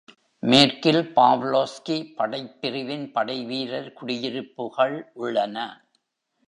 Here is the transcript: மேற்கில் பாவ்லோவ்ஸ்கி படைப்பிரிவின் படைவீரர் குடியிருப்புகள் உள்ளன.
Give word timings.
மேற்கில் 0.43 1.01
பாவ்லோவ்ஸ்கி 1.15 1.97
படைப்பிரிவின் 2.17 3.05
படைவீரர் 3.11 3.93
குடியிருப்புகள் 3.93 5.11
உள்ளன. 5.13 5.57